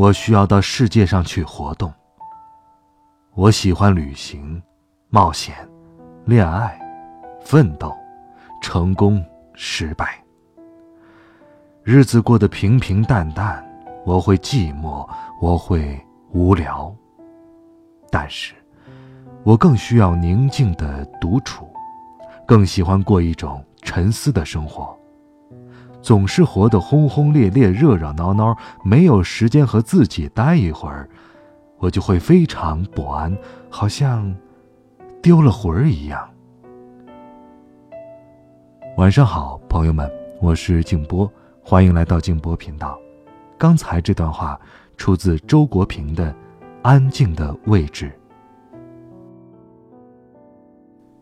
[0.00, 1.92] 我需要到世界上去活动。
[3.34, 4.62] 我喜欢旅行、
[5.10, 5.54] 冒险、
[6.24, 6.80] 恋爱、
[7.42, 7.94] 奋斗、
[8.62, 9.22] 成功、
[9.52, 10.18] 失败。
[11.82, 13.62] 日子过得平平淡淡，
[14.06, 15.06] 我会寂寞，
[15.38, 16.90] 我会无聊。
[18.10, 18.54] 但是，
[19.42, 21.68] 我更需要宁静的独处，
[22.46, 24.98] 更喜欢过一种沉思的生活。
[26.02, 31.08] 总是活得轰轰烈烈、热热闹闹，没有时间和自己待一会儿，
[31.78, 33.36] 我就会非常不安，
[33.68, 34.34] 好像
[35.22, 36.26] 丢了魂儿一样。
[38.96, 41.30] 晚上好，朋友们，我是静波，
[41.62, 42.98] 欢迎来到静波频道。
[43.58, 44.58] 刚才这段话
[44.96, 46.32] 出自周国平的
[46.82, 48.06] 《安静的位置》。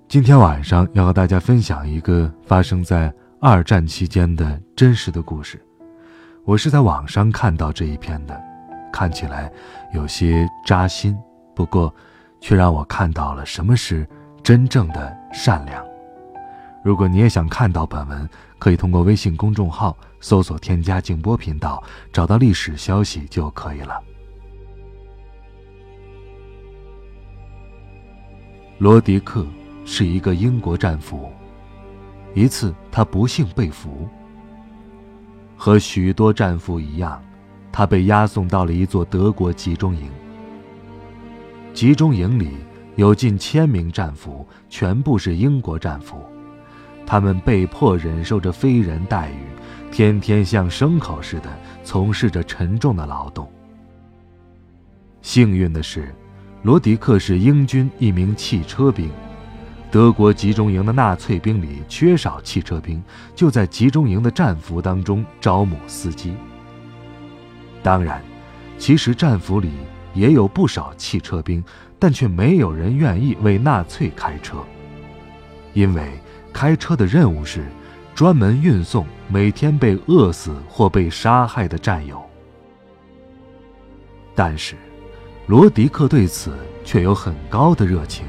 [0.08, 3.12] 今天晚上要和大家分享一个发生在。
[3.41, 5.64] 二战期间的真实的故事，
[6.44, 8.36] 我是在网上看到这一篇的，
[8.92, 9.48] 看起来
[9.95, 11.17] 有些扎心，
[11.55, 11.95] 不过，
[12.41, 14.05] 却让我看到了什么是
[14.42, 15.86] 真正的善良。
[16.83, 21.80] 如果你也想看到本文，可以通过微信公众号搜索添加静波频道，
[22.12, 24.02] 找到历史消息就可以了。
[28.78, 29.47] 罗迪克
[29.84, 31.30] 是一个英国战俘。
[32.34, 34.08] 一次，他不幸被俘。
[35.56, 37.20] 和许多战俘一样，
[37.72, 40.08] 他被押送到了一座德国集中营。
[41.74, 42.52] 集中营里
[42.96, 46.17] 有近千名战俘，全部是英国战俘，
[47.06, 49.42] 他们被迫忍受着非人待遇，
[49.90, 51.50] 天天像牲口似的
[51.83, 53.50] 从事着沉重的劳动。
[55.22, 56.14] 幸运的是，
[56.62, 59.11] 罗迪克是英军一名汽车兵。
[59.90, 63.02] 德国集中营的纳粹兵里缺少汽车兵，
[63.34, 66.34] 就在集中营的战俘当中招募司机。
[67.82, 68.22] 当然，
[68.76, 69.70] 其实战俘里
[70.12, 71.64] 也有不少汽车兵，
[71.98, 74.58] 但却没有人愿意为纳粹开车，
[75.72, 76.12] 因为
[76.52, 77.64] 开车的任务是
[78.14, 82.22] 专门运送每天被饿死或被杀害的战友。
[84.34, 84.76] 但是，
[85.46, 88.26] 罗迪克对此却有很高的热情，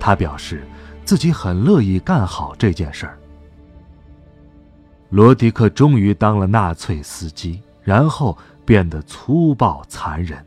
[0.00, 0.62] 他表示。
[1.08, 3.18] 自己很乐意干好这件事儿。
[5.08, 8.36] 罗迪克终于当了纳粹司机，然后
[8.66, 10.44] 变得粗暴残忍，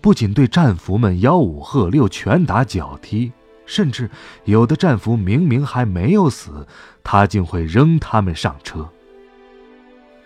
[0.00, 3.30] 不仅对战俘们吆五喝六、拳打脚踢，
[3.66, 4.08] 甚至
[4.46, 6.66] 有的战俘明明还没有死，
[7.04, 8.88] 他竟会扔他们上车。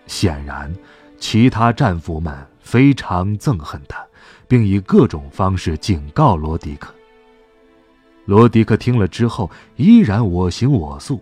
[0.07, 0.73] 显然，
[1.19, 4.01] 其他战俘们非常憎恨他，
[4.47, 6.95] 并以各种方式警告罗迪克。
[8.25, 11.21] 罗迪克听了之后，依然我行我素。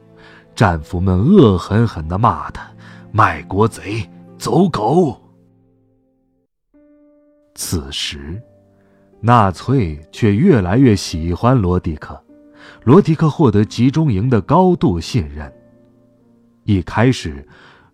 [0.56, 2.70] 战俘们恶狠狠地骂他
[3.12, 5.20] ：“卖国贼、走狗。”
[7.56, 8.42] 此时，
[9.20, 12.22] 纳粹却越来越喜欢罗迪克。
[12.84, 15.52] 罗迪克获得集中营的高度信任。
[16.66, 17.46] 一开始，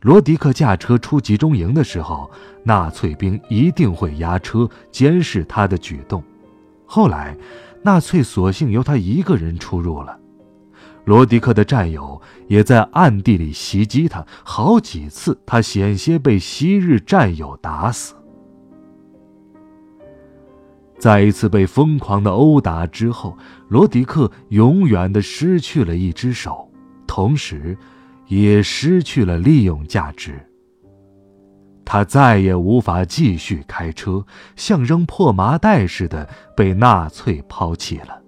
[0.01, 2.29] 罗迪克驾车出集中营的时候，
[2.63, 6.21] 纳粹兵一定会押车监视他的举动。
[6.85, 7.37] 后来，
[7.81, 10.19] 纳粹索性由他一个人出入了，
[11.05, 18.15] 罗迪克的战友也在暗地里袭击他，好几次他险些被昔日战友打死。
[20.97, 23.37] 在一次被疯狂的殴打之后，
[23.69, 26.69] 罗迪克永远的失去了一只手，
[27.07, 27.77] 同时，
[28.27, 30.48] 也失去了利用价值。
[31.91, 34.23] 他再也无法继续开车，
[34.55, 38.21] 像扔破麻袋似的被纳粹抛弃了。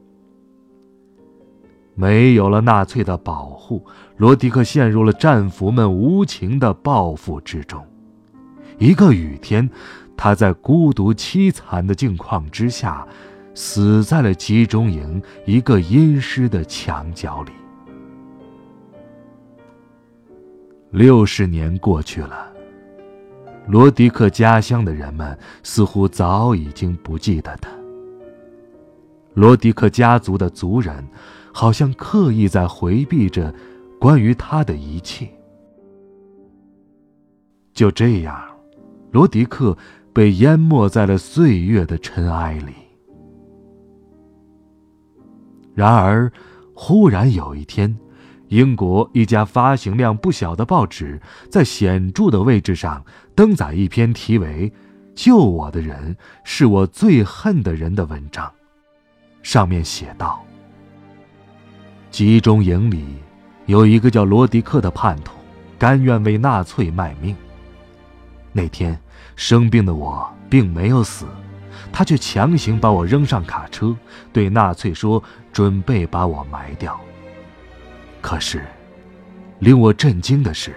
[1.94, 3.86] 没有了纳粹的保护，
[4.18, 7.86] 罗迪克陷入了战俘们无情的报复之中。
[8.80, 9.70] 一个雨天，
[10.18, 13.08] 他在孤独凄惨的境况之下，
[13.54, 17.52] 死在了集中营一个阴湿的墙角里。
[20.90, 22.51] 六十年过去了。
[23.72, 27.72] 罗迪克家乡的人们似乎早已经不记得他。
[29.34, 31.08] 罗迪克家族的族人，
[31.54, 33.56] 好像刻意在回避着
[33.98, 35.26] 关于他的一切。
[37.72, 38.38] 就这样，
[39.10, 39.78] 罗迪克
[40.12, 42.74] 被淹没在了岁月的尘埃里。
[45.74, 46.30] 然而，
[46.74, 47.98] 忽然有一天，
[48.52, 53.02] 英国一家发行量不小的报纸在显著的位置上
[53.34, 54.70] 登载一篇题为
[55.16, 58.52] “救我的人是我最恨的人”的文章，
[59.42, 60.44] 上面写道
[62.12, 63.06] ：“集中营里
[63.68, 65.32] 有一个叫罗迪克的叛徒，
[65.80, 67.34] 甘愿为纳粹卖命。
[68.52, 69.00] 那天
[69.38, 71.26] 生病的我并没有死。”
[71.94, 73.96] 他却强行把我扔上卡车，
[74.34, 77.00] 对纳粹说：“准备把我埋掉。”
[78.22, 78.64] 可是，
[79.60, 80.76] 令我震惊的是，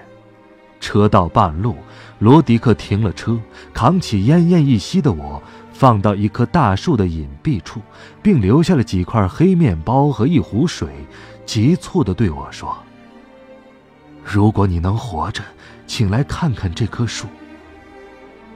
[0.81, 1.76] 车到半路，
[2.19, 3.38] 罗迪克停了车，
[3.73, 5.43] 扛起奄奄一息的我，
[5.73, 7.81] 放到一棵大树的隐蔽处，
[8.23, 10.88] 并留下了几块黑面包和一壶水，
[11.44, 12.76] 急促地对我说
[14.25, 15.43] ：“如果你能活着，
[15.87, 17.26] 请来看看这棵树。”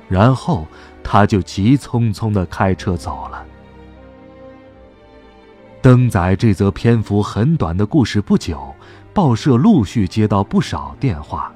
[0.08, 0.66] 然后。
[1.10, 3.42] 他就急匆匆的开车走了。
[5.80, 8.67] 登载这则篇幅很短的故事不久，
[9.18, 11.52] 报社陆续接到不少电话，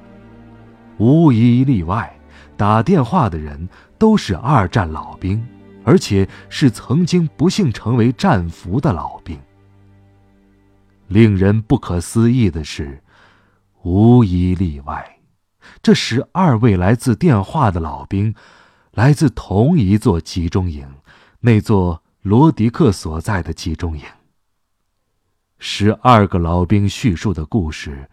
[0.97, 2.13] 无一例外，
[2.57, 5.41] 打电话的人都是二战老兵，
[5.85, 9.39] 而且是曾经不幸成为战俘的老兵。
[11.07, 13.01] 令人不可思议的是，
[13.83, 15.19] 无一例外，
[15.81, 18.35] 这十二位来自电话的老兵。
[18.91, 20.85] 来自同一座集中营，
[21.39, 24.03] 那座罗迪克所在的集中营。
[25.65, 28.09] 十二个老兵叙述的故事，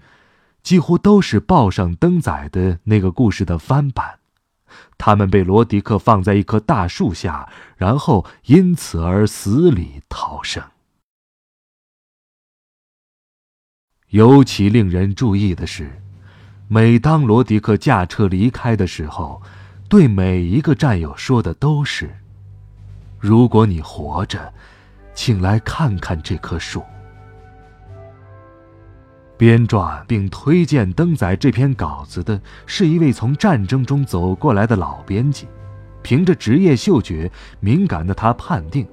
[0.62, 4.20] 几乎都是报上登载的那个故事的翻版。
[4.96, 10.62] 他们被罗迪克放在一棵大树下，然后因此而死里逃生。
[14.10, 16.00] 尤其令人注意的是，
[16.68, 19.42] 每当罗迪克驾车离开的时候。
[19.88, 22.16] 对每一个战友说的都是
[23.18, 24.54] ：“如果你活着，
[25.14, 26.80] 请来看看这棵树。”
[29.40, 35.46] 编撰并推荐登载这篇稿子的是一位从战争中走过来的老编辑，
[36.02, 38.86] 凭着职业嗅觉敏感的他判定，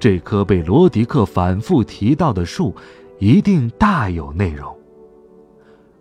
[0.00, 2.74] 这棵被罗迪克反复提到的树
[3.20, 4.76] 一定大有内容。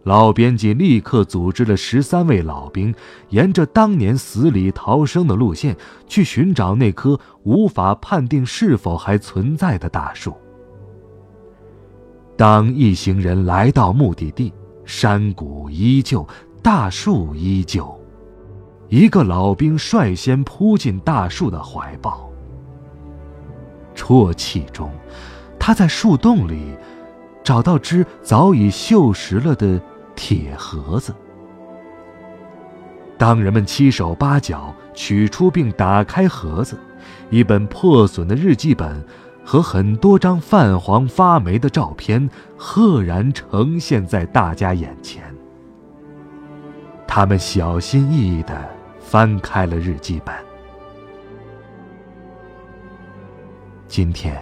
[0.01, 2.92] 老编辑立刻组织了十三位老兵，
[3.30, 5.77] 沿着当年死里逃生的路线
[6.07, 10.36] 去寻找那棵无法判定是否还存在的大树。
[12.41, 14.51] 当一行人来到目的地，
[14.83, 16.27] 山谷依旧，
[16.63, 17.95] 大树依旧，
[18.89, 22.27] 一个老兵率先扑进大树的怀抱。
[23.95, 24.89] 啜泣中，
[25.59, 26.75] 他在树洞里
[27.43, 29.79] 找到只早已锈蚀了的。
[30.15, 31.13] 铁盒子。
[33.19, 36.75] 当人们七手八脚取出并打开盒子，
[37.29, 39.05] 一本破损的日记本
[39.43, 45.23] 和很多张泛黄发霉的照片赫然呈现在大家眼前。
[47.07, 50.33] 他们小心翼翼地翻开了日记本。
[53.88, 54.41] 今天，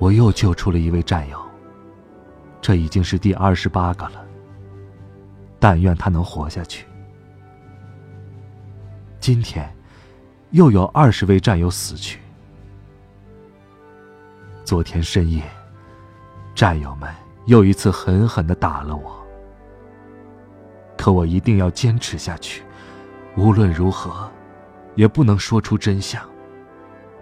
[0.00, 1.38] 我又救出了一位战友，
[2.60, 4.24] 这已经是第二十八个了。
[5.60, 6.84] 但愿他能活下去。
[9.20, 9.72] 今天，
[10.50, 12.18] 又有二十位战友死去。
[14.64, 15.42] 昨天深夜，
[16.54, 19.14] 战友们又一次狠狠的打了我。
[20.96, 22.62] 可我一定要坚持下去，
[23.36, 24.30] 无论如何，
[24.94, 26.22] 也不能说出真相，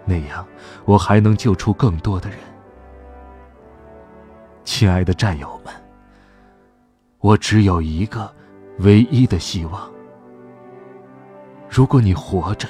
[0.05, 0.47] 那样
[0.85, 2.39] 我还能救出更多的人。
[4.63, 5.73] 亲爱的战友们。
[7.19, 8.29] 我只有一个
[8.79, 9.89] 唯一的希望。
[11.69, 12.67] 如果你活着，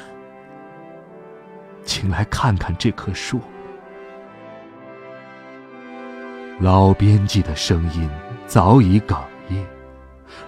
[1.84, 3.39] 请来看看这棵树。
[6.60, 8.10] 老编辑的声音
[8.48, 9.17] 早已哽
[9.50, 9.65] 咽，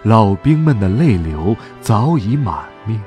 [0.04, 3.02] 老兵们的泪流早已满面。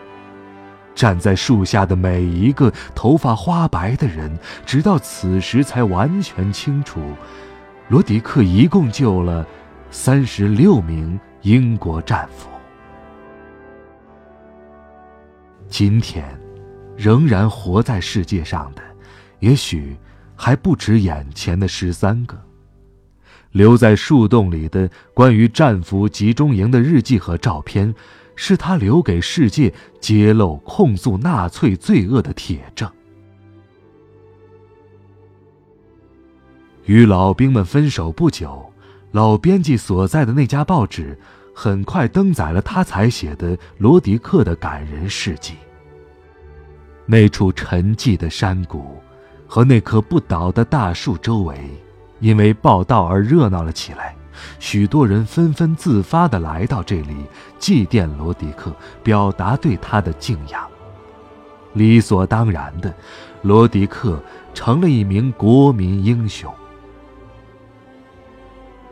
[0.94, 4.36] 站在树下的每一个头发花白的人，
[4.66, 7.00] 直到此时才完全清楚，
[7.88, 9.46] 罗迪克一共救了。
[9.90, 12.50] 三十六名英国战俘，
[15.66, 16.22] 今天
[16.94, 18.82] 仍然活在世界上的，
[19.38, 19.96] 也许
[20.36, 22.36] 还不止眼前的十三个。
[23.52, 27.94] 留在树洞里的关于战俘集中营的日记和照片，
[28.36, 32.90] 是他留给世界揭露控诉纳粹罪恶的铁证。
[36.84, 38.64] 与老兵们分手不久。
[39.12, 41.18] 老编辑所在的那家报纸
[41.54, 45.54] 很快登载了他才写的罗迪克的感人事迹。
[47.06, 48.98] 那处沉寂的山谷，
[49.46, 51.56] 和那棵不倒的大树周围，
[52.20, 54.14] 因为报道而热闹了起来。
[54.60, 57.16] 许多人纷纷自发地来到这里
[57.58, 58.72] 祭奠罗迪克，
[59.02, 60.64] 表达对他的敬仰。
[61.72, 62.94] 理所当然的，
[63.42, 64.20] 罗迪克
[64.54, 66.52] 成了一名国民英雄。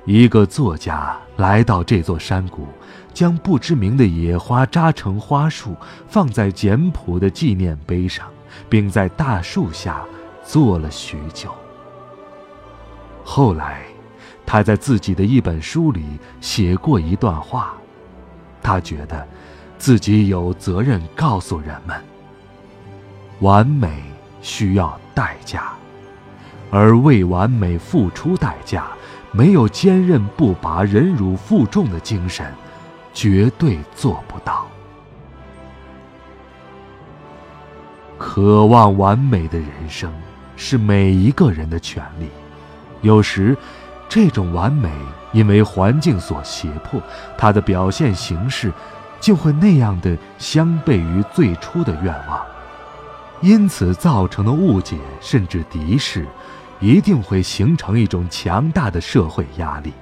[0.05, 2.67] 一个作家来到这座山谷，
[3.13, 5.77] 将不知名的野花扎成花束，
[6.09, 8.29] 放在简朴的纪念碑上，
[8.69, 10.05] 并在大树下
[10.45, 11.53] 坐了许久。
[13.29, 13.83] 后来，
[14.47, 16.05] 他在自己的一本书里
[16.41, 17.75] 写过一段话，
[18.63, 19.27] 他觉得，
[19.77, 22.01] 自己有责任告诉人们：
[23.41, 24.01] 完美
[24.41, 25.73] 需要代价，
[26.71, 28.87] 而为完美付出代价。
[29.33, 32.51] 没有坚韧不拔、忍辱负重的精神，
[33.13, 34.67] 绝对做不到。
[38.17, 40.11] 渴望完美的人生
[40.57, 42.29] 是每一个人的权利。
[43.07, 43.57] 有时，
[44.09, 44.91] 这种完美
[45.33, 47.01] 因为环境所胁迫，
[47.39, 48.73] 它的表现形式
[49.21, 52.45] 就会那样的相悖于最初的愿望，
[53.41, 56.27] 因此造成的误解甚至敌视。
[56.79, 59.95] 一定会形成一种强大的社会压力，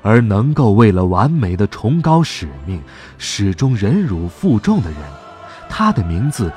[0.00, 2.82] 而能够为了完美的崇高使命
[3.18, 4.98] 始终忍辱负重的人，
[5.68, 6.50] 他的名字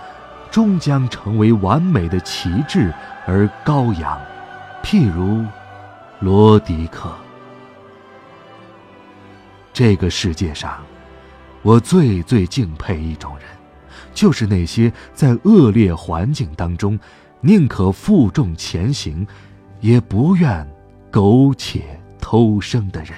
[0.50, 2.94] 终将成为完美的旗帜
[3.28, 4.18] 而高扬。
[4.84, 5.44] 譬如
[6.20, 7.12] 罗迪克。
[9.72, 10.84] 这个世界上，
[11.63, 13.48] 我最最敬佩一种人，
[14.13, 17.00] 就是那些在恶劣环境当中。
[17.42, 19.25] 宁可负重前行，
[19.82, 20.66] 也不愿
[21.12, 23.18] 苟且偷生的人。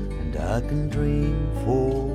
[0.43, 2.10] I can dream for